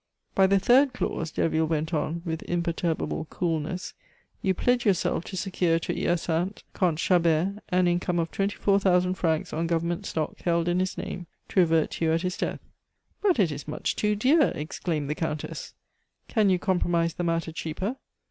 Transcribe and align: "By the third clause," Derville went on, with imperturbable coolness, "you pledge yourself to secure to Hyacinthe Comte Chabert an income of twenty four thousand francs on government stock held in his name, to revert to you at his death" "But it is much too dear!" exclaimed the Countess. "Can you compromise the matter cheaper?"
"By 0.33 0.47
the 0.47 0.57
third 0.57 0.93
clause," 0.93 1.29
Derville 1.29 1.67
went 1.67 1.93
on, 1.93 2.23
with 2.25 2.41
imperturbable 2.49 3.25
coolness, 3.25 3.93
"you 4.41 4.55
pledge 4.55 4.83
yourself 4.83 5.23
to 5.25 5.37
secure 5.37 5.77
to 5.77 5.93
Hyacinthe 5.93 6.63
Comte 6.73 6.97
Chabert 6.97 7.59
an 7.69 7.87
income 7.87 8.17
of 8.17 8.31
twenty 8.31 8.55
four 8.55 8.79
thousand 8.79 9.13
francs 9.13 9.53
on 9.53 9.67
government 9.67 10.07
stock 10.07 10.39
held 10.39 10.67
in 10.67 10.79
his 10.79 10.97
name, 10.97 11.27
to 11.49 11.59
revert 11.59 11.91
to 11.91 12.05
you 12.05 12.13
at 12.13 12.23
his 12.23 12.35
death" 12.35 12.61
"But 13.21 13.37
it 13.37 13.51
is 13.51 13.67
much 13.67 13.95
too 13.95 14.15
dear!" 14.15 14.51
exclaimed 14.55 15.07
the 15.07 15.13
Countess. 15.13 15.75
"Can 16.27 16.49
you 16.49 16.57
compromise 16.57 17.13
the 17.13 17.23
matter 17.23 17.51
cheaper?" 17.51 17.97